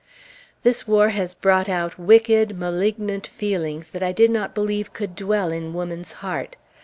[0.63, 5.51] This war has brought out wicked, malignant feelings that I did not believe could dwell
[5.51, 6.55] in woman's heart.